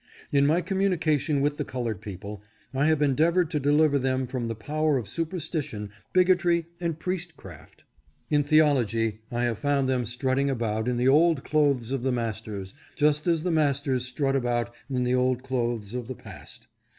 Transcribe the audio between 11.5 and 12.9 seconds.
WILL REAP. 583 clothes of the masters,